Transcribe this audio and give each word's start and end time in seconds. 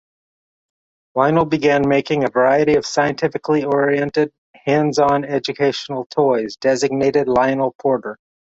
Lionel 1.13 1.45
began 1.45 1.87
making 1.87 2.23
a 2.23 2.27
variety 2.29 2.73
of 2.73 2.87
scientifically 2.87 3.65
oriented, 3.65 4.31
hands-on 4.65 5.23
educational 5.23 6.05
toys, 6.09 6.55
designated 6.57 7.27
Lionel-Porter. 7.27 8.17